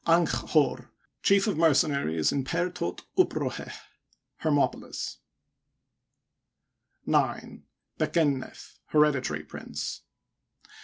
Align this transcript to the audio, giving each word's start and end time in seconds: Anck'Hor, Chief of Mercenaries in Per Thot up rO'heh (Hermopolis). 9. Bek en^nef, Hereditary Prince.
Anck'Hor, 0.07 0.89
Chief 1.21 1.45
of 1.45 1.57
Mercenaries 1.59 2.31
in 2.31 2.43
Per 2.43 2.71
Thot 2.71 3.01
up 3.19 3.33
rO'heh 3.35 3.71
(Hermopolis). 4.41 5.17
9. 7.05 7.63
Bek 7.99 8.13
en^nef, 8.13 8.79
Hereditary 8.87 9.43
Prince. 9.43 10.01